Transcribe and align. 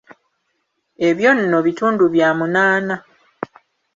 Ebyo 1.07 1.29
nno 1.35 1.57
bitundu 1.65 2.03
bya 2.13 2.29
munaana! 2.37 2.95